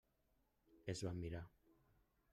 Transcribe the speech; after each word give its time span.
Es 0.95 1.03
van 1.09 1.21
mirar. 1.27 1.45